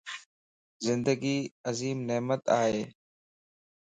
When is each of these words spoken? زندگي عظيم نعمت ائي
زندگي 0.85 1.37
عظيم 1.69 1.97
نعمت 2.09 2.41
ائي 2.61 2.81